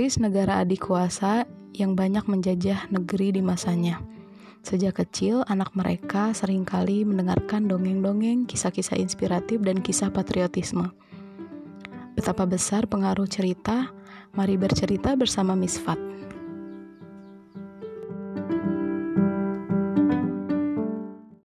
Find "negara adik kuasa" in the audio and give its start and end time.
0.16-1.44